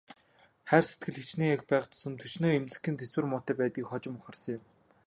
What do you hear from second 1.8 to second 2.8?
тусам төчнөөн